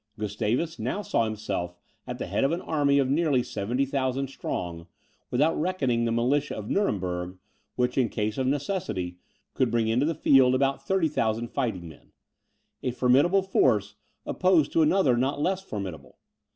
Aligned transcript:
Gustavus 0.17 0.79
now 0.79 1.03
saw 1.03 1.25
himself 1.25 1.75
at 2.07 2.17
the 2.17 2.25
head 2.25 2.43
of 2.43 2.51
an 2.51 2.61
army 2.61 2.97
of 2.97 3.07
nearly 3.07 3.43
70,000 3.43 4.29
strong, 4.29 4.87
without 5.29 5.53
reckoning 5.61 6.05
the 6.05 6.11
militia 6.11 6.55
of 6.55 6.71
Nuremberg, 6.71 7.37
which, 7.75 7.99
in 7.99 8.09
case 8.09 8.39
of 8.39 8.47
necessity, 8.47 9.19
could 9.53 9.69
bring 9.69 9.87
into 9.89 10.07
the 10.07 10.15
field 10.15 10.55
about 10.55 10.87
30,000 10.87 11.49
fighting 11.49 11.87
men; 11.87 12.13
a 12.81 12.89
formidable 12.89 13.43
force, 13.43 13.93
opposed 14.25 14.71
to 14.71 14.81
another 14.81 15.15
not 15.15 15.39
less 15.39 15.61
formidable. 15.61 16.17